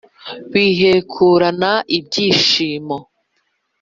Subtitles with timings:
[0.51, 2.97] bihekurana ibyishimo